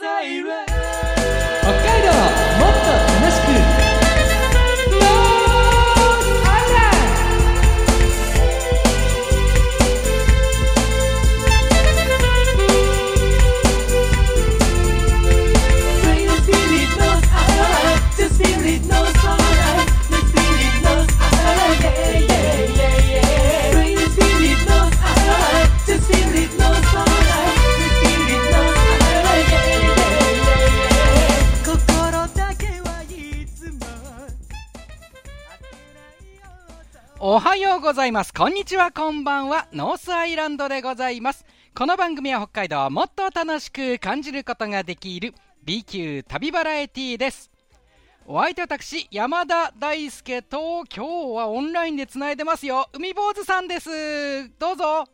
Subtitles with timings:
[0.00, 0.77] 北
[37.98, 38.32] ざいます。
[38.32, 39.66] こんにちは、こんばんは。
[39.72, 41.44] ノースアイランドでございます。
[41.74, 45.34] この番組は北海道をもっと楽しく感じることができる
[45.64, 47.50] B 級旅バラエティーです。
[48.24, 51.00] お相手私、山田大輔と今日
[51.38, 52.88] はオンラインでつないでますよ。
[52.92, 53.90] 海坊主さんです。
[54.60, 55.04] どうぞ。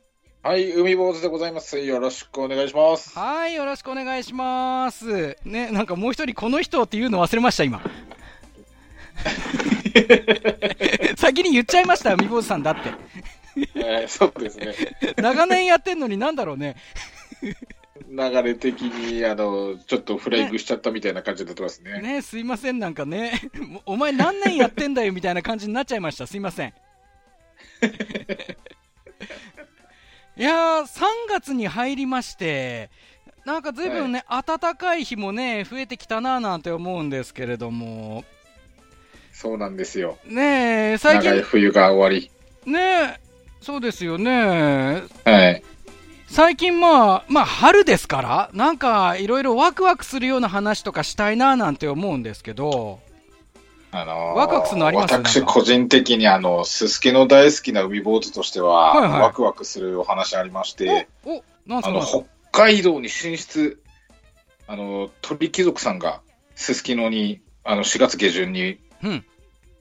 [0.42, 1.78] はい、海坊主でございます。
[1.78, 3.18] よろしくお願いします。
[3.18, 5.38] はい、よろしくお願いします。
[5.46, 7.80] ね、なんかもう一人この人っていうの忘れました、今。
[11.16, 12.90] 先に言っちゃいました、海坊主さんだって。
[13.76, 14.74] えーそうですね。
[15.16, 16.76] 長年やってんのになんだろうね。
[18.10, 22.00] 流れ的に、あの、ちょっとフライングしちゃったみたいな感じになってますね。
[22.00, 23.40] ねすいません、なんかね、
[23.86, 26.74] お前何年やってんだよみたいな感じになっちゃいました、すいません。
[30.36, 32.90] いやー、3月に入りまして、
[33.44, 38.24] なんかずいぶんね、暖かい日もね、増えてきたなーなんて思うんですけれども、
[39.44, 40.16] そうなんですよ。
[40.24, 42.08] ねえ、最近、長い冬が終わ
[42.64, 43.20] ねえ、
[43.60, 45.30] そうですよね、り。
[45.30, 45.62] はい。
[46.28, 53.00] 最近まあ、まあ春ですから、なんかいろいろワクワクするような話とかしたいなーなんて思うんですけど、
[53.92, 55.12] あのーワクワクするのあります？
[55.12, 59.20] 私、個人的に、あの、すすきの大好きな海坊主としては、はいはい。
[59.20, 63.78] ワクワクするお話ありまして、お、お、なんすあの、か北海道に進出、
[64.66, 66.22] あの、鳥貴族さんが、
[66.54, 69.24] すすきのに、あの、4月下旬にうん、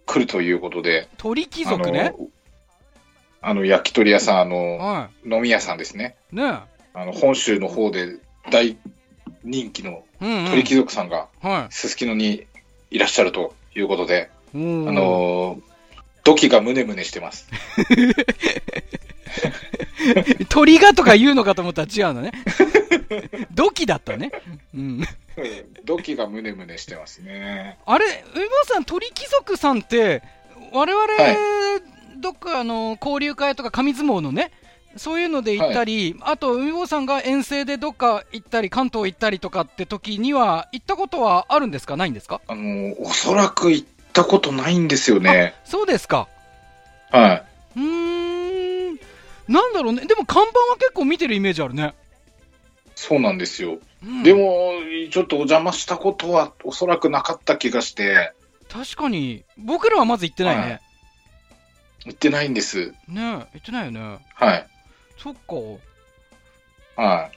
[0.06, 2.14] 来るということで、鳥貴族ね？
[3.42, 6.16] あの、焼き鳥屋さん、あの、は飲み屋さんですね。
[6.32, 6.36] い。
[6.38, 6.60] ね
[6.94, 8.18] あの、本州の方で
[8.52, 8.78] 大
[9.44, 10.04] 人気の。
[10.20, 12.48] 鳥貴族さんが、はすすきのに
[12.90, 14.58] いらっしゃるということで、い。
[14.58, 15.62] うんあのー、
[16.24, 17.50] 土器がムネムネしてます。
[20.50, 22.32] 鳥がとか言うのかと思ったら違うのね。
[23.52, 24.32] 土器だったね。
[24.74, 25.04] うん。
[25.84, 27.78] 土器がムネムネしてますね。
[27.86, 28.06] あれ、
[28.36, 30.22] 海坊さん、鳥貴族さんって、
[30.72, 31.82] 我々、は
[32.18, 34.52] どっかあの交流会とか紙相撲のね、
[34.96, 42.42] そういうので行ったり、あと海坊さんが遠征でどっか行ったり、関東行ったりとかって時には、行ったことはあるんですか、ないんですか？
[42.48, 45.56] あのー、おそらく行ったことないんですよね。
[45.66, 46.28] そうですか。
[47.12, 47.44] は
[47.76, 49.00] うーん、
[49.48, 51.96] なんだろうね、でも看板は結構見てるイメージあるね。
[52.96, 53.00] い。
[53.00, 53.80] そうなんですよ。
[54.04, 54.74] うんでも、
[55.12, 58.34] ちょっとお邪魔したことはおそらくなかった気がして、
[58.70, 60.62] 確かに、僕らはまず行ってないね。
[60.62, 60.82] はい
[62.06, 62.94] 行ってないんです。
[63.08, 64.20] ねえ、行ってないよね。
[64.36, 64.68] はい。
[65.18, 67.02] そっか。
[67.02, 67.30] は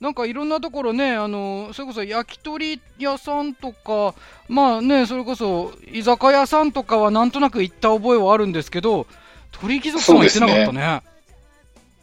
[0.00, 4.14] なんかいろんなところね、あの、それこそ焼き鳥屋さんとか、
[4.48, 9.06] まあね、それこそ居酒屋さんとかはなんとなく行った覚えはあるんですけど、
[9.52, 11.02] 鳥貴族さんは行ってなかったね。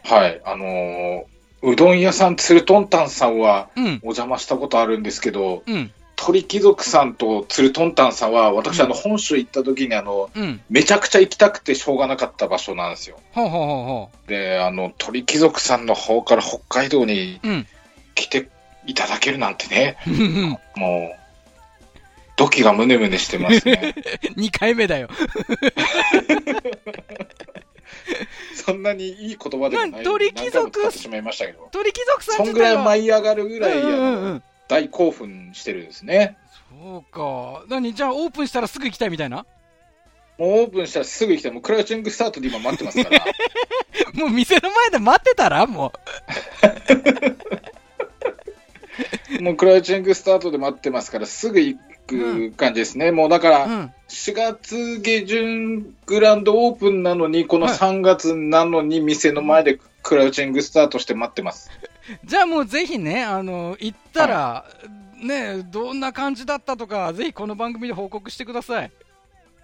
[0.06, 0.08] い。
[0.09, 0.41] はい。
[0.44, 1.25] あのー
[1.61, 10.61] うどん屋さん、つるとんたんさんはうん、お邪魔したことあるんですけど、うん、鳥貴族さんとつるとんたんさんは、私、うんあの、本州行った時に、あの、うん。
[10.69, 13.19] めちゃくちゃ行きたくてしょうがなかった場所なんですよ。
[13.31, 17.39] ほうほうほうほで、あの、鳥貴族さんの方から北海道に。
[18.13, 18.49] 来て
[18.85, 19.97] いただけるなんてね、
[20.75, 21.22] もう、
[22.35, 23.95] 土器がムネムネしてますね。
[24.35, 25.09] 2回目だよ。
[28.72, 29.92] そんなにいい言葉でもない。
[29.92, 30.72] のになん鳥貴族。
[30.72, 32.78] 鳥貴族さんそんぐらい。
[32.78, 34.34] 舞い上がるぐらい、うんうんうあん。
[34.36, 36.38] の大興奮してるんですね。
[36.70, 37.64] そうか。
[37.70, 37.94] 何？
[37.94, 39.46] じゃあオープンしたらすぐ行きたいみたいな？
[40.38, 43.26] もうオープンしたらすぐ来て、もうクラウチングスタートで今待ってますから、
[44.16, 45.68] もう店の前で待ってたら？
[45.68, 45.92] も
[49.40, 51.78] もうクラウチングスタートで待ってますから、すぐ行
[52.08, 53.12] く感じですね。
[53.12, 53.70] もうだから、う。
[53.70, 53.94] うん。
[54.09, 61.70] 4月下旬グランドオープンなのに、このはい3月なのに、店の前でクラウチングスタートして待ってます。
[62.26, 64.66] じゃあもうぜひね、あの、行ったら、
[65.22, 68.92] ね、どんな感じだったとか、ぜひこの番組で報告してください。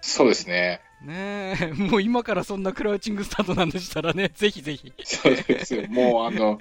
[0.00, 0.80] そうですね。
[1.02, 4.92] ねえ、もう今からそんなクラウチングスタートなんでしたらね、ぜひぜひ。
[5.04, 5.86] そうですよ。
[5.88, 6.58] もうあの、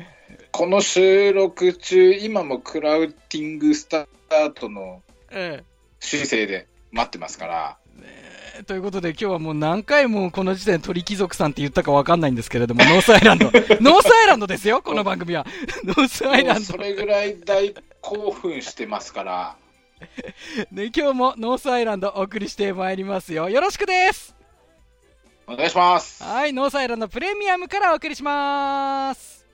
[0.52, 5.02] この収録中、今もクラウチングスタートの
[5.32, 5.64] え
[6.00, 13.46] 姿勢で待ってますから、ええということで今日はもう何回もこの時点で鳥貴族さんって言ったかわかんないんですけれども、ノースアイランド。
[13.52, 15.46] ノースアイランドですよ、この番組は。
[15.86, 16.64] ノースアイランド。
[16.64, 19.56] それぐらい大興奮してますから。
[20.72, 23.50] で、今日もノースアイランドお送りしてまいりますよ。
[23.50, 24.36] よろしくです
[25.48, 26.24] お願いします。
[26.24, 29.46] はい、ノースアイランドプレミアムからお送りします。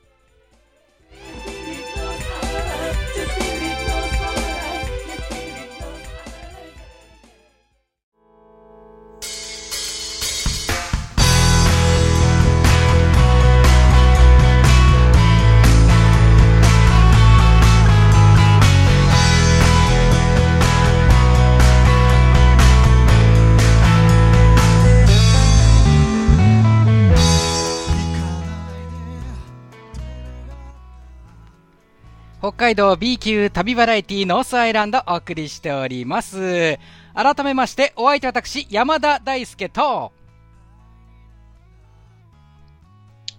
[32.64, 36.80] 海道 B 級旅バラエティノースアイランドお送りしております。
[37.14, 40.14] 改めまして、お相手私、山田大輔と、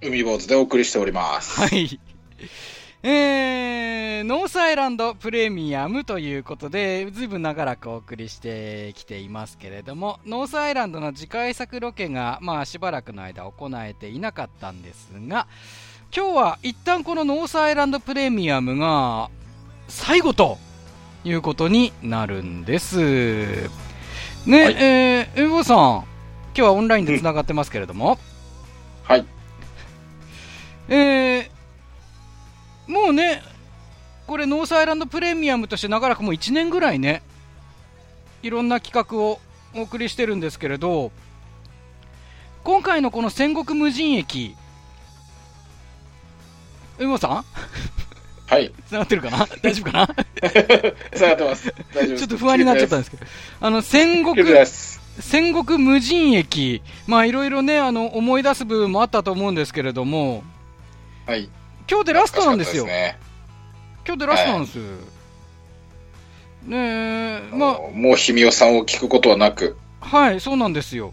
[0.03, 1.59] 海坊主でお送りしております。
[1.59, 1.99] はい。
[3.03, 15.49] えー、ノースアイランドプレミアムということで、ずいぶん長らくお送りしてきていますけれども、ノースアイランドの次回作ロケが、まあしばらくの間行えていなかったんですが、
[16.17, 19.31] 今日は一旦このノースアイランドプレミアムが
[19.89, 20.59] 最後と
[21.25, 23.69] いうことになるんです。
[24.47, 26.07] ね、はいえー、エボさん、今
[26.55, 28.21] 日はオンラインでつながってますけれども、
[29.03, 29.27] はい。
[30.89, 31.51] えー、
[32.87, 33.43] もうね、
[34.29, 37.23] これノースアイランドプレミアムとして長らくもう1年ぐらいね、
[38.45, 39.41] いろんな企画を
[39.75, 41.11] お送りしてるんですけれど、
[42.63, 44.55] 今回のこの戦国無人駅、
[46.99, 47.45] 海本さん？
[48.47, 48.73] はい。
[48.87, 49.47] つながってるかな？
[49.63, 50.07] 大丈夫かな？
[51.17, 51.75] 下がってます。
[51.95, 52.19] 大丈夫。
[52.19, 53.27] ちょっと不安になっちゃったんですけど、
[53.61, 54.45] あの、戦国。
[55.21, 60.43] 戦国無人駅、まあいろいろね、あの、思い出す部分もあったと思うんですけれども、
[61.27, 61.49] はい。
[61.89, 62.85] 今日でラストなんですよ。
[62.85, 63.17] 懐かし
[64.07, 64.77] 今日でラストなんです。
[66.67, 67.93] ねえ、まかったですね。
[67.93, 71.13] もう、もう、ひみおさんを聞くことはなく、あ、はい、そうなんですよ。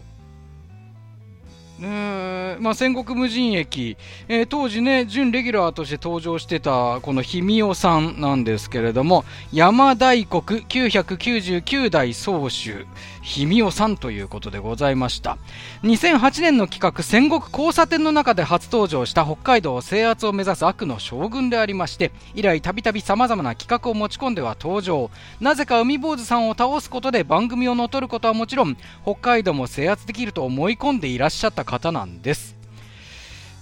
[1.86, 3.96] まあ、戦国無人駅、
[4.28, 12.86] えー当時ね、準レギュラーとして登場してた、この氷見尾さんなんですけれども、山大国999代総主、
[13.22, 15.38] 氷見尾さんということでございました。
[15.82, 25.10] 2008年の企画、戦国交差点の中で初登場した北海道制圧を目指す悪の将軍でありまして、以来たびたび様々な企画を持ち込んでは登場。
[25.40, 32.54] なぜか海坊主さんを倒すことで番組を乗っ取ることはもちろん、北海道も制圧できると思い込んでいらっしゃった方なんです。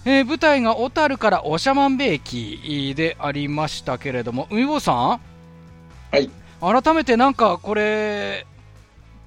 [0.04, 4.96] えー舞台が小樽から長万部駅でありましたけれども、海坊さん？
[4.96, 5.20] は
[6.18, 6.28] い。
[6.60, 8.46] 改めてなんかこれ、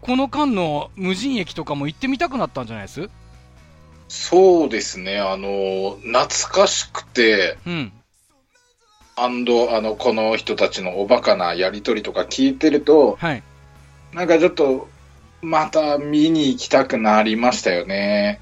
[0.02, 3.10] この間の無人駅とかも行ってみたくなったんじゃないです？
[4.10, 7.92] そうですね、あの、懐かしくて、うん。
[9.16, 13.44] アンド、あの、この人たちのおバカなやりとりとか聞いてると、はい。
[14.12, 14.90] なんかちょっと、
[15.42, 18.40] また見に行きたくなりましたよね。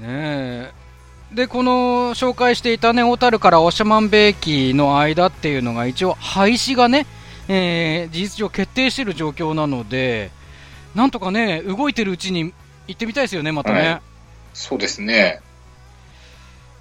[0.00, 0.72] ねえ。
[1.32, 7.06] で、この紹介していたね、小樽から長万部駅の間っていうのが一応廃止がね、
[7.48, 10.30] えー事実上決定している状況なので、
[10.94, 12.52] なんとかね、動いてるうちに
[12.88, 13.80] 行ってみたいですよね、またね。
[13.80, 14.00] はい
[14.52, 15.40] そうですね。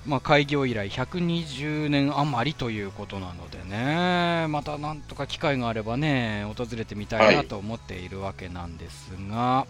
[0.06, 9.67] まあ、開業以来120年余りということなのでね、またなんとか機会があればね、訪れてみたいなと思っているわけなんですが、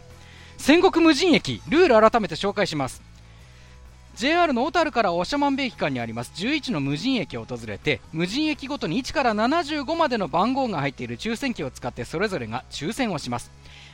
[0.57, 3.01] 戦国無人駅、ルール改めて紹介します。
[4.19, 6.33] JR の小樽から長万部駅間にあります。
[6.35, 13.49] 11の無人駅を訪れて無人駅ごとに1から75までの番号が入っている抽選機を使ってそれぞれが抽選をします。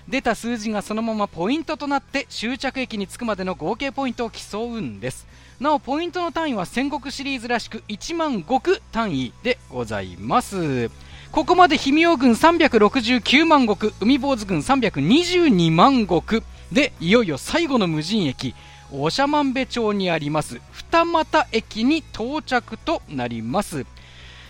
[0.08, 5.28] 出た数字がそのままポイントとなって終着駅に着くまでの合計ポイントを競うんです。
[5.60, 10.90] なおポイントの単位は戦国シリーズらしく1万石単位でございます。
[11.32, 16.42] ここまで氷見尾軍369万石海坊主軍322万石。
[16.72, 18.56] でいよいよ最後の無人駅。
[18.96, 23.86] 長万部町にあります二俣駅に到着となります。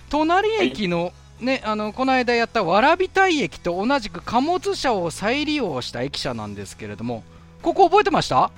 [0.10, 7.24] 隣駅の、ね、あのこの間やった蕨台駅と同じく貨物車を再利用した駅舎なんですけれども
[7.62, 8.52] ここ覚えてました、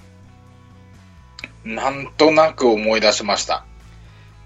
[1.64, 3.64] なんとなく思い出しました。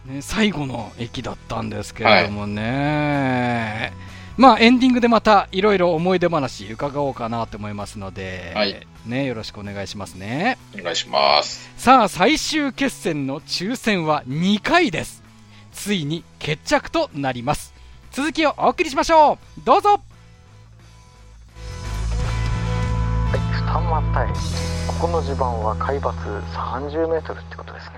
[0.05, 3.91] ね、最後の駅だったんですけれどもね、
[4.37, 10.57] まあエンディングでまたいろいろ思い出話伺おうかなと思いますので、はいね、よろしくお願いしますね。
[10.77, 11.69] お願いします。
[11.77, 15.23] さあ最終決戦の抽選は2回です。
[15.71, 17.73] ついに決着となります。
[18.11, 19.61] 続きをお送りしましょう。
[19.63, 19.89] どうぞ。
[19.91, 19.97] は
[23.35, 24.33] い、二俣駅
[24.87, 26.11] ここの地盤は海抜
[26.51, 27.95] 30メートルってことですね。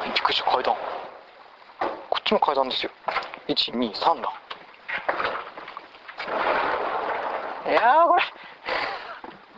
[0.04, 0.74] びっくりした階段。
[2.08, 2.90] こっちも階段ですよ。
[3.48, 4.16] 123段
[7.70, 8.22] いやーこれ。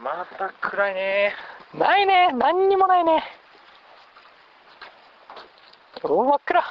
[0.03, 1.35] また暗いね。
[1.73, 2.33] ないね。
[2.33, 3.23] 何にもないね。
[6.03, 6.65] お真っ暗。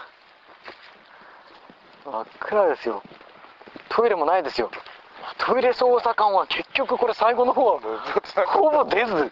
[2.05, 3.01] 真っ暗ですよ。
[3.89, 4.69] トイレもないですよ
[5.45, 7.79] トイレ捜査官は結局これ最後の方は
[8.47, 9.31] ほぼ出ず。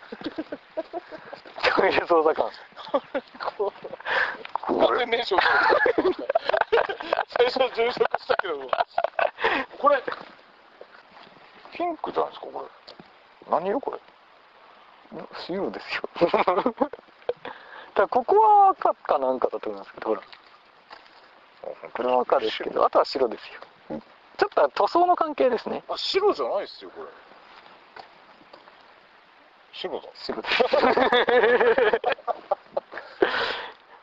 [1.76, 2.52] トイレ捜査官。
[4.62, 5.38] これね、最
[7.48, 8.60] 初は重職したけど
[9.80, 10.04] これ
[11.76, 12.46] ピンクじゃないですか？
[12.46, 12.70] これ。
[13.50, 13.82] 何色？
[13.82, 14.00] これ。
[15.48, 16.04] 白ですよ。
[17.96, 20.22] だここは赤かなんかだと思いますけどほら。
[21.94, 23.62] これは赤ですけどあとは白ですよ
[24.62, 25.84] っと塗装の関係ですね。
[25.90, 27.10] あ白じゃないですよこれ。
[29.74, 30.08] 白だ。
[30.14, 30.62] 白です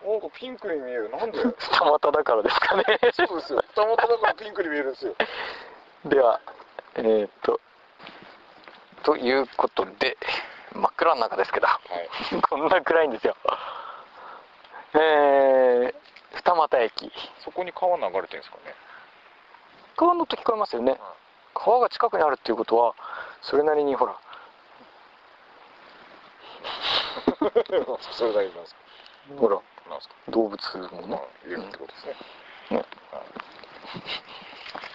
[0.04, 1.10] なんかピンクに見える。
[1.10, 1.38] なんで？
[1.38, 2.84] 二股だからですかね。
[3.12, 3.62] そうですよ。
[3.74, 5.14] たまたまだからピンクに見えるんですよ。
[6.04, 6.40] では
[6.94, 7.60] えー、っと
[9.04, 10.16] ということで
[10.72, 11.78] 真っ暗の中ですけどは
[12.32, 12.42] い。
[12.42, 13.36] こんな暗いんですよ。
[14.94, 15.94] えー、
[16.32, 17.12] 二俣駅。
[17.44, 18.74] そこに川流れてるんですかね
[20.00, 20.98] 川の音聞こえますよね。
[21.52, 22.94] 川が近くにあるっていうことは
[23.42, 24.16] それなりにほら
[27.36, 28.80] それだけなんですか？
[29.36, 29.56] ほら
[29.90, 30.14] なんですか？
[30.30, 30.56] 動物
[30.94, 31.20] もね。
[31.44, 32.06] いるってことです
[32.72, 32.78] ね。
[32.78, 32.84] ね。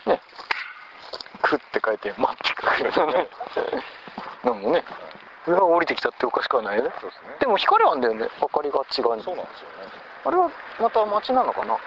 [0.07, 0.21] ね。
[1.43, 3.29] くって書いて待ってくるね。
[4.43, 4.83] なんもね。
[5.45, 6.89] 上が降りてきたっておかしくはないよね。
[6.89, 7.12] ですね。
[7.41, 8.27] でも光はあんだよね。
[8.41, 9.45] 明かりが違うそうなんですよね。
[10.25, 10.50] あれは
[10.81, 11.77] また街なのかな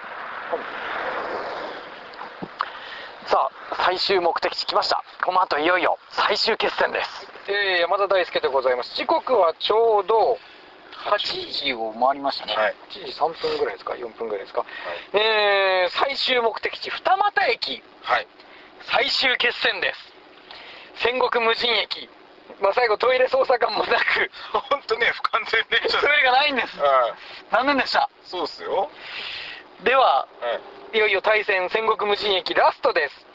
[3.27, 3.37] さ
[3.69, 5.03] あ最終目的地来ました。
[5.25, 7.25] この後いよいよ最終決戦です。
[7.49, 8.93] えー、山田大輔でございます。
[8.95, 10.37] 時刻はちょうど
[11.09, 11.17] 8
[11.49, 12.75] 時を回りましたね、はい。
[12.93, 14.63] 8時3分ぐらいですか？4分ぐらいですか、
[15.17, 17.81] えー、最終目的地二俣駅。
[18.03, 18.27] はい。
[18.93, 20.13] 最終決戦です。
[21.01, 22.07] 戦国無人駅。
[22.61, 24.29] まあ最後トイレ捜査官もなく。
[24.53, 25.97] 本当ね不完全電車。
[25.97, 26.77] トイレがないんです。
[26.77, 27.13] はい。
[27.49, 28.07] 残念でした。
[28.23, 28.91] そうですよ。
[29.83, 30.61] ではは
[30.93, 30.97] い。
[30.97, 33.28] いよいよ対戦戦国無人駅ラストです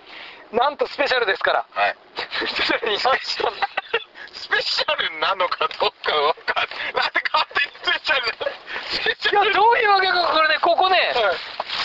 [0.52, 1.66] なんとスペシャルですから。
[1.70, 1.96] はい。
[2.14, 2.98] スペシャル
[4.32, 6.94] スペシャルなのかどうかわかんない。
[6.94, 8.26] なんで勝手にスペシャル？
[8.90, 11.36] スペシいやどういうわけかこれねここね、はい。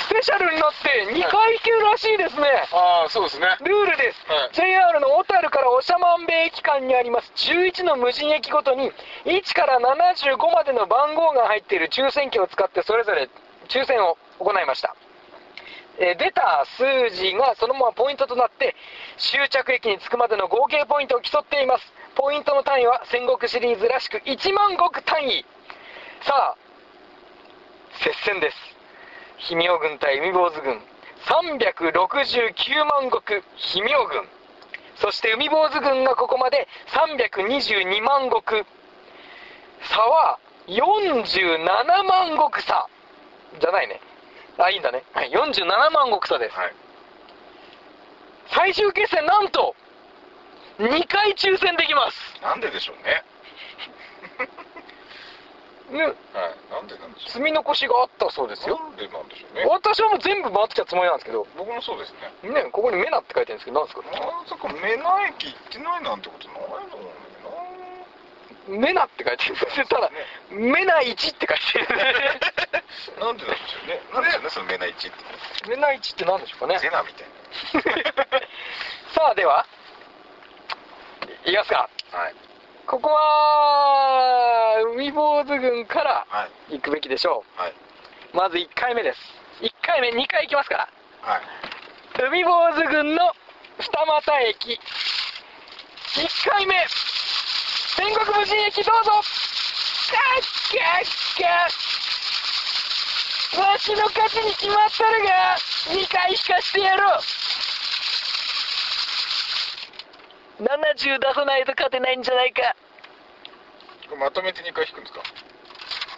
[0.10, 3.48] スペシャルになって2階級らしいですね、ああそうですね。
[3.62, 4.54] ルールです、はい。
[4.54, 7.32] JR の小樽から長万部駅間にあります。
[7.36, 8.92] 11の無人駅ごとに
[9.26, 13.30] 1から75までの番号が入っている抽選機を使ってそれぞれ
[13.70, 14.96] 抽選を行いました
[16.00, 18.76] え出た数字がそのままポイントとなって
[19.18, 21.94] 終着駅に着くまでの合計ポイントを競っています。
[22.16, 25.46] ポイントの単位は戦国シリーズらしく1万石単位。
[26.22, 26.58] さあ
[28.02, 28.56] 接戦です。
[29.50, 30.80] 氷見軍対海坊主軍。
[31.28, 33.20] 369万石
[33.74, 34.24] 氷見軍。
[34.96, 38.66] そして海坊主軍がここまで322万石。
[39.82, 42.88] 差は47万石差。
[43.60, 44.00] じゃないね。
[44.58, 46.74] あいいんだね、はい、47万石差ですはい。
[48.48, 49.76] 最終決戦なんと
[50.80, 53.24] 2回抽選できますなんででしょうね。
[55.92, 56.14] ねはい。
[56.72, 58.70] なんでなんでしょ積み残しがあったそうですう。
[58.70, 59.66] よなんでなんでしょうね。
[59.66, 62.14] 私はもう全部回ってきたつもりなんですけど僕もそうです
[62.44, 62.50] ね。
[62.50, 66.58] ねここにメナって書いてるんですけど何ですかまさか目な駅行ってないなんてことない
[66.90, 67.19] と思うんだけ
[68.68, 70.12] メナって書いてるんですよただ
[70.52, 71.88] メナ1って書いてる
[73.20, 73.28] どな。
[73.28, 74.02] なんでなんでしょうね。
[74.14, 75.70] なんでしょうね、その目な一って。
[75.70, 77.28] メナ1って何でしょうかねゼナみたい
[79.14, 79.66] さあでは
[81.46, 82.20] いきますかな。
[82.20, 82.36] はい。
[82.86, 86.74] ここは海坊主軍からはい。
[86.78, 87.72] 行くべきでしょはい。
[88.34, 89.20] うまず1回目です
[89.62, 90.90] 1回目2回行きますから
[91.22, 91.42] はい。
[92.24, 93.34] 海坊主軍の
[93.80, 94.80] 二俣駅
[96.16, 96.76] 1回目
[98.00, 99.12] 戦国無人駅どうぞ。
[100.08, 101.68] キャッキャッキャ
[103.60, 103.60] ッ。
[103.60, 105.58] わしの勝ちに決まっとるが
[105.92, 107.20] 2回しかしてやろ
[110.64, 110.64] う。
[110.64, 112.74] 70出さないと勝てないんじゃないか。
[114.18, 115.20] まとめて2回引くんですか？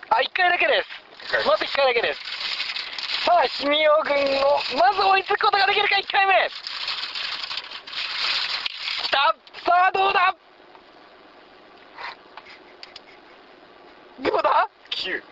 [0.09, 1.47] あ1回だけです。
[1.47, 2.19] まず1回だけです。
[3.25, 4.13] さあ氷見尾軍
[4.45, 6.47] をまず追いつくことができるか1回目。
[9.01, 9.33] きた
[9.65, 10.35] さあどうだ？
[14.21, 15.17] どうだ ?9。
[15.17, 15.23] 9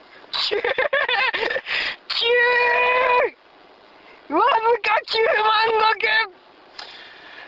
[4.29, 6.07] 9わずか9万石。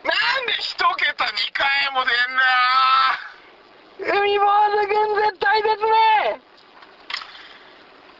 [0.03, 6.41] なんで一桁2回も出んな海坊主軍絶対ですね。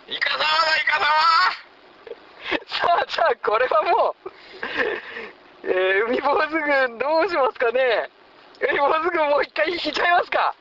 [0.07, 0.45] イカ様だ
[0.77, 1.05] イカ様
[2.67, 4.29] さあさあこれはもう、
[5.63, 8.09] えー海坊主軍どうしますかね。
[8.61, 10.55] 海坊主軍もう一回引いちゃいますか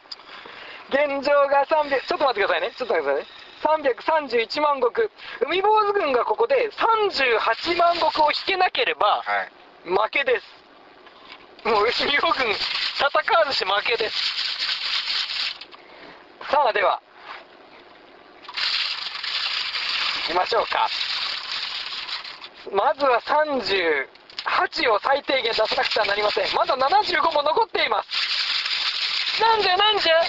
[0.91, 2.75] 現状が300ちょっと待ってくださいね。
[2.77, 3.27] ちょっと待ってくださいね。
[3.63, 4.87] 331万石。
[5.47, 9.89] 海坊主軍がここで38万石を引けなければはい。
[9.89, 11.69] 負けです。
[11.69, 14.17] もう海坊軍戦わずして負けです。
[16.51, 17.01] さあでは
[20.27, 20.89] 行きましょうか。
[22.73, 26.55] まずは38を最低限出さなくてはなりません。
[26.55, 29.41] まだ75も残っています。
[29.41, 30.25] なんじゃなんじゃもう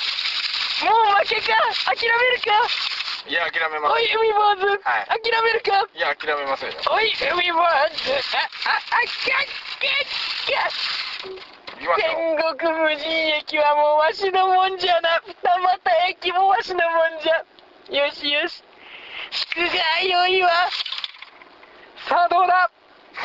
[0.88, 1.54] 負けか？
[1.86, 2.52] 諦めるか？
[3.28, 3.94] いや、諦めます。
[3.94, 5.86] おい海坊主、はい諦めるか？
[5.94, 6.78] いや、諦めませんよ。
[6.90, 9.48] おい海坊主ああああキャッ
[9.80, 10.10] キャッ
[10.48, 11.38] キャッ
[11.78, 12.08] 行きますよ。
[12.12, 13.06] 天国無人
[13.38, 17.44] 駅はもうわしのもんじゃな二俣駅もわしのもんじゃ
[18.06, 18.64] よしよし
[19.58, 20.50] 引くがよいわ
[22.08, 22.70] さあどうだ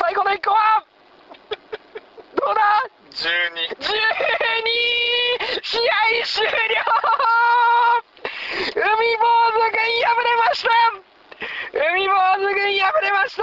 [0.00, 0.84] 最後の一個は
[2.36, 3.76] どうだ12。
[3.76, 3.86] 12
[5.62, 5.82] 試合
[6.24, 6.50] 終了
[8.74, 8.82] 海
[9.16, 10.68] 坊主軍敗れました
[11.72, 13.42] 海坊主軍敗れました。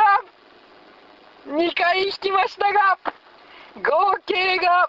[1.48, 2.98] 2回引きましたが
[3.76, 4.88] 合計が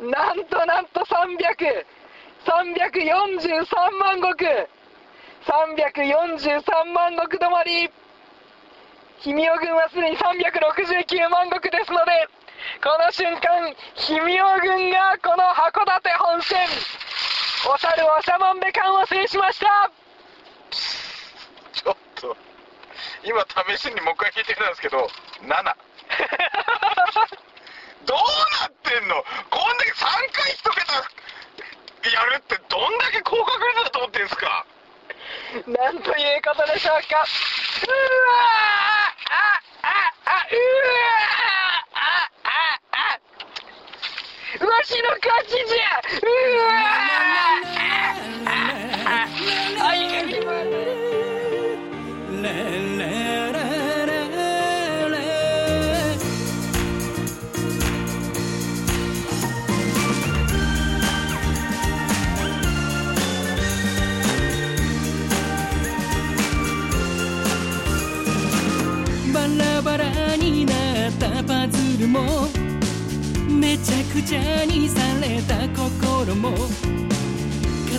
[0.00, 1.84] なんとなんと300
[2.46, 4.24] 343万石。
[5.44, 7.90] 343万石止まり。
[9.22, 12.28] 氷見尾軍はすでに369万石ですので
[12.82, 13.74] この瞬間
[14.08, 16.58] 氷見尾軍がこの函館本線
[17.72, 19.90] お猿長万部間を制しました。
[21.72, 22.36] ちょっと、
[23.24, 23.44] 今
[23.76, 25.08] 試しにもう一回聞いてみたんですけど、
[25.42, 25.46] 7。
[28.06, 28.22] どうな
[28.66, 29.22] ってんの？
[29.50, 31.02] こんだけ3回一桁や
[32.24, 34.66] るってどんだけ高確率だと思ってんすか？
[35.66, 37.18] なんということでしょうか。
[37.18, 41.98] うわーあああうわーあ
[42.42, 42.46] あ
[42.92, 42.94] あ
[44.66, 46.26] わしの勝ちじゃう
[46.66, 47.80] わー。
[48.46, 49.26] ああ
[49.78, 51.00] あはい海坊主
[69.32, 70.72] バラバラにな
[71.08, 72.49] ったパズルも
[73.70, 76.50] めちゃくちゃにされた心も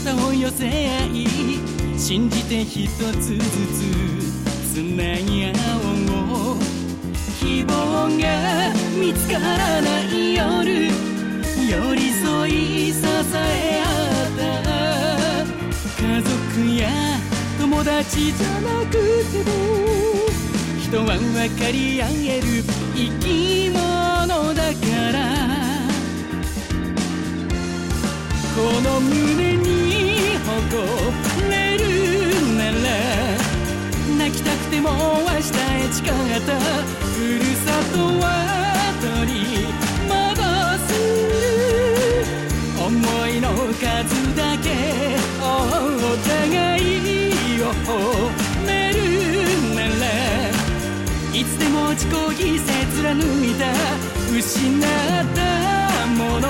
[0.03, 0.69] 肩を寄せ合
[1.05, 1.25] い
[1.97, 3.45] 信じて一つずつ
[4.73, 5.53] つなぎ合
[6.09, 6.57] おう。
[7.39, 7.71] 希望
[8.19, 10.91] が見つからない夜寄
[11.95, 12.99] り添い支
[13.33, 13.87] え合
[14.27, 14.75] った。
[16.03, 16.29] 家族
[16.75, 16.89] や
[17.57, 19.51] 友達じゃなくても
[20.81, 22.61] 人は分かり合える
[22.93, 24.77] 生き物だか
[25.13, 25.40] ら。
[28.81, 31.83] の胸に誇れる
[32.57, 32.77] なら
[34.17, 36.59] 泣きたくても明日へ誓った
[36.99, 38.25] ふるさとは
[39.01, 39.39] 取り
[40.07, 40.13] 戻
[40.87, 40.89] す
[42.79, 42.89] 思
[43.27, 43.81] いの数
[44.35, 44.65] だけ
[45.41, 45.43] お
[46.27, 46.83] 互い
[47.61, 47.89] を褒
[48.65, 48.95] める
[49.75, 50.03] なら
[51.33, 52.69] いつでも自己犠牲
[53.01, 53.09] 貫
[53.43, 53.61] いた
[54.31, 54.81] 失っ
[55.33, 55.39] た
[56.07, 56.47] もの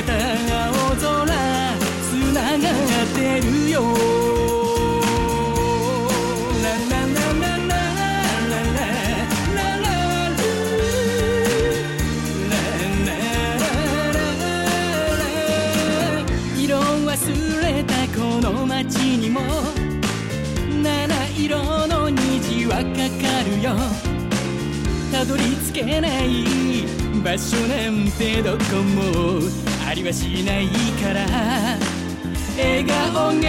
[0.00, 1.26] けた青空
[2.00, 3.80] つながってるよ。
[16.56, 19.40] 色忘れたこの街にも
[20.82, 23.76] 七色の虹はかかるよ
[25.12, 26.44] たどり着けない
[27.24, 29.69] 場所なんてどこも
[30.00, 30.66] りはしない
[31.02, 31.20] から。
[32.56, 33.48] 笑顔が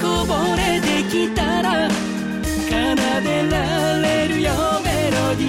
[0.00, 2.70] こぼれてきたら奏
[3.22, 4.52] でられるよ
[4.84, 5.46] メロディ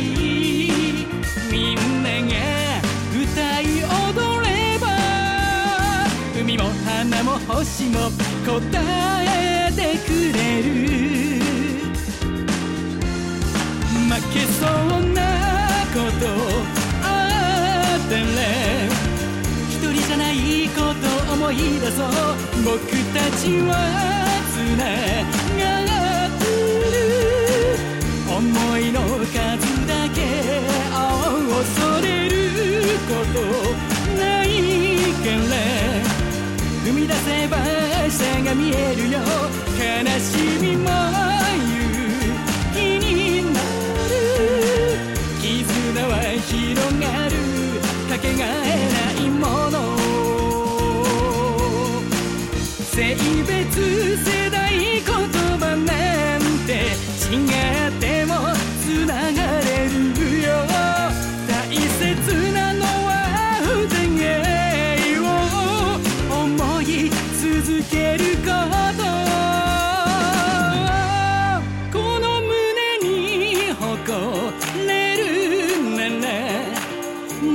[0.69, 1.07] ー。
[1.51, 2.35] みんなが
[3.13, 4.83] 歌い踊れば
[6.39, 8.09] 海も花も星も
[8.45, 8.51] 答
[9.23, 10.69] えてくれる。
[14.09, 14.69] 負けそう
[15.13, 15.19] な
[15.93, 16.80] こと
[20.12, 22.08] じゃないこと思い出そう
[22.65, 22.82] 僕
[23.15, 23.71] たちは
[24.52, 24.84] つな
[25.56, 26.43] がって
[26.91, 27.00] る
[28.28, 28.43] 思
[28.78, 29.32] いの数
[29.88, 30.19] だけ
[31.47, 32.36] 恐れる
[33.08, 33.39] こと
[34.19, 34.47] ない
[35.24, 35.56] から
[36.84, 39.17] 踏み出せば明日が見えるよ
[39.80, 39.82] 悲
[40.19, 40.89] しみも
[41.56, 41.71] 勇
[42.74, 43.56] 気にな
[44.10, 44.13] る
[45.41, 45.47] 絆
[46.06, 46.13] は
[46.50, 47.20] 広がる
[52.91, 53.15] 性
[53.47, 55.84] 別世代言葉な
[56.38, 56.91] んて
[57.32, 57.47] 違
[57.88, 58.36] っても
[58.84, 59.95] つながれる
[60.41, 60.49] よ。
[61.47, 63.10] 大切なのは
[63.63, 63.95] お互
[65.10, 65.23] いを
[66.43, 66.86] 思い
[67.39, 68.51] 続けるこ
[68.97, 69.01] と。
[71.97, 72.51] この胸
[73.04, 73.80] に誇
[74.86, 75.23] れる
[75.95, 76.34] なら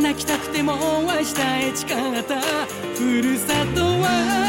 [0.01, 0.73] 泣きたくても
[1.03, 2.41] 明日へ誓った
[2.95, 4.46] ふるさとは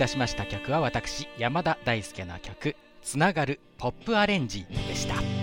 [0.00, 5.39] たしました曲は私山田大輔の曲「つながるポップアレンジ」でした。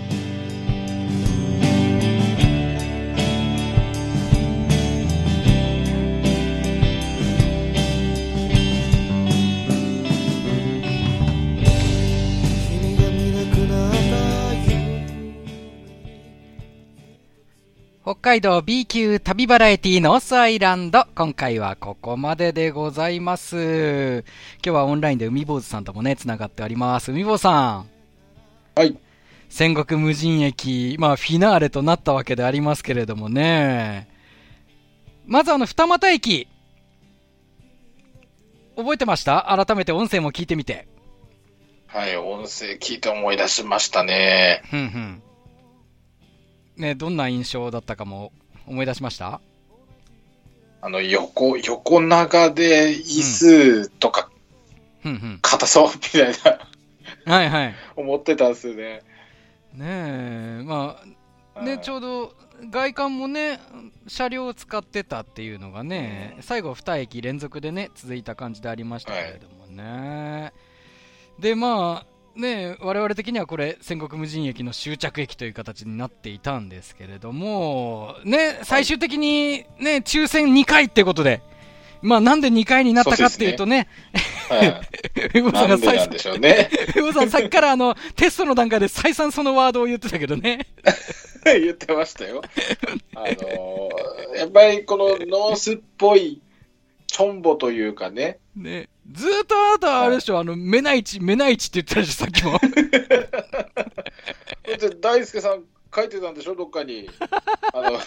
[18.08, 27.90] 北海道 B 級旅バラエティノースアイランド今回はここまででございます今日はオンラインで海坊主さんともねつながっております海坊主さん
[28.76, 28.96] はい。
[29.50, 34.08] 戦国無人駅、まあ、フィナーレとなったわけでありますけれどもね。
[35.26, 36.48] まずあの、二俣駅。
[38.74, 39.54] 覚えてました？
[39.54, 40.88] 改めて音声も聞いてみて。
[41.86, 44.62] はい、音声聞いて思い出しましたね。
[44.70, 45.22] ふんふん。
[46.78, 48.32] ね、どんな印象だったかも
[48.66, 49.40] 思い出しました？
[50.80, 54.30] あの、横、横長で椅子とか。
[55.42, 56.32] 硬そうみたい
[57.24, 57.74] な、はいはい。
[57.96, 59.02] 思ってたんですよね。
[59.74, 61.00] ねえ、ま
[61.54, 62.34] あ、ね、はいちょうど
[62.70, 63.60] 外観もね、
[64.08, 70.52] 車両を使ってたっていうのがね、最後2駅連続でね、続いた感じでありましたけれどもね。
[71.38, 72.06] で、まあ、
[72.38, 81.42] ね、我々的にはこれ、戦国無人駅の終着駅という形になっていたんですけれども、ね、最終的にね、抽選2回ってことで、
[82.00, 83.88] まあなんで2回になったかっていうとね、
[84.48, 84.80] はい。
[85.40, 90.66] ウボ さんがさっきからあの、テストの段階で再三そのワードを言ってたけどね。
[91.44, 92.42] 言ってましたよ。
[93.16, 96.40] あのーやっぱりこのノースっぽい
[97.08, 98.88] チョンボというかね、ね。
[99.10, 102.58] ずーっとあなたはあれでしょ、あの、目内地、目内地って言ってたでしょ、さっきも。
[104.68, 107.08] だって大輔さん書いてたんでしょ、どっかに。
[107.72, 107.98] あの、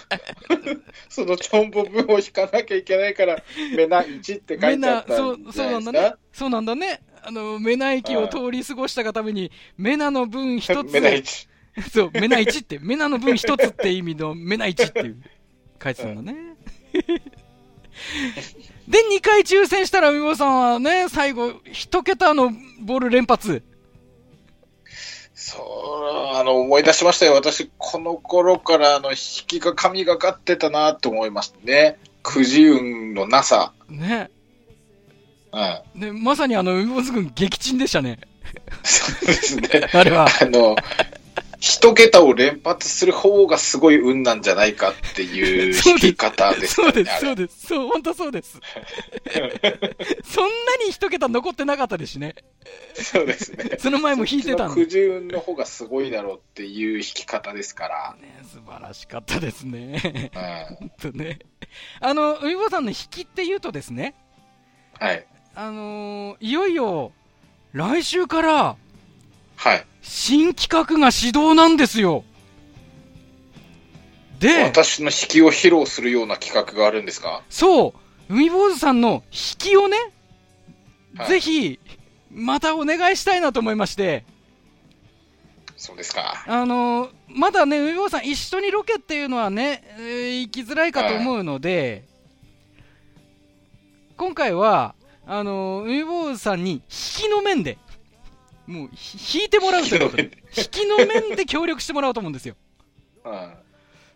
[1.10, 3.44] そのチョンボ分を引かなきゃいけないから、
[3.76, 6.14] メナ1って書目いてあなったそうそうゃなんだね。。
[6.32, 7.02] そうなんだね。
[7.24, 11.48] あの、目内駅を通り過ごしたがために、メナの分一つメナ1。
[11.92, 15.22] そう、メナ1って、メナの分一つって意味のメナ1っていう、
[15.84, 16.56] 書いてたんだね。
[18.88, 22.52] で、2回抽選したら、海坊さんはね、最後、一桁の
[22.82, 23.64] ボール連発。
[25.34, 25.60] そ
[26.34, 27.34] う、あの、思い出しましたよ。
[27.34, 31.98] 私、この頃から、あの、引きが神がかってたなと思いますね。
[32.24, 33.74] くじ運のなさ。
[33.90, 34.30] ね。
[35.96, 36.00] うん。
[36.00, 38.20] ね、まさにあの、海坊君激鎮でしたね。
[38.84, 39.70] そうですね。
[39.94, 40.28] あれは。
[40.42, 40.76] あの、
[41.62, 47.20] 一桁を連発する方がすごい運なんじゃないかっていう引き方ですそうです。
[47.20, 47.68] そうです。
[47.68, 48.60] そう、本当そうです。
[50.26, 52.34] そんなに一桁残ってなかったですしね。
[52.96, 53.04] す。
[53.04, 53.78] そうですね。
[53.78, 57.88] その前も引いてたのくじ運の方がすごいだろうっていう引き方ですか
[58.20, 60.32] ね、素晴らしかったですね。
[60.34, 60.78] ら。
[60.82, 60.90] うん。
[60.90, 61.40] とね。
[62.00, 64.16] あの、海坊さんの引きって言うとですね、
[65.00, 65.26] はい。
[65.54, 67.12] あのーいよいよ、
[67.74, 68.76] 来週から、
[69.58, 69.86] はい。
[70.02, 72.24] 新企画が始動なんですよ。
[74.40, 77.44] で、私の引きを披露するような企画があるんですか？
[77.50, 77.94] そ
[78.30, 79.98] う、海坊主さんの引きをね、
[81.16, 81.28] はい。
[81.30, 81.80] ぜひ、
[82.32, 84.26] またお願いしたいなと思いまして、
[85.78, 86.44] そうですか。
[86.48, 92.04] あのーまだね、海坊さん一緒にロケっていうのはね、えー行きづらいかと思うので、
[94.18, 96.82] 今回は、あのー海坊主さんに引
[97.28, 97.78] きの面で、
[98.72, 102.56] もうひ引いてもらうということで、引きの面で協力してもらおうと思うんですよ。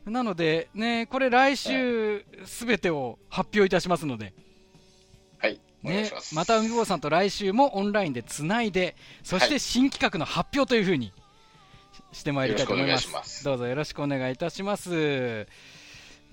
[0.06, 0.14] うん。
[0.14, 4.34] なので、ね、これ来週、すべてを発表いたしますので、
[5.40, 5.60] はい。
[5.84, 11.12] ねします。、また海坊さんと来週もオンラインでつないで、そしてはい新企画の発表というふうに
[12.14, 13.10] ししてまいりたいと思います。
[13.12, 15.48] ますどうぞよろしくお願いいたします。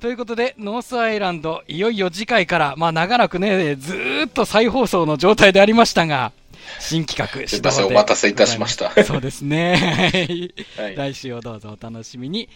[0.01, 6.33] ということで、ノースアイランド、いよいよ次回から、まあ長らくね、ずーっと再放送の状態でありましたが、
[6.81, 10.53] 新企画、すいませんお待たせいたしましたそうですね。
[10.77, 10.97] はい。
[10.97, 12.49] 来週をどうぞお楽しみに。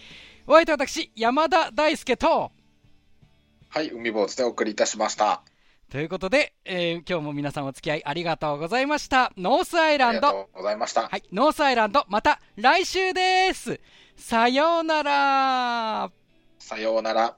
[0.47, 2.53] お相手は私、山田大輔と、
[3.69, 5.42] はい、海坊主でお送りいたしました。
[5.90, 9.33] ということで、えー今日も皆さんお付き合いありがとうございました。
[9.37, 11.09] ノースアイランド、ありがとうございました。
[11.09, 13.81] はい、ノースアイランド、また来週です。
[14.16, 16.11] さようなら。
[16.59, 17.37] さようなら。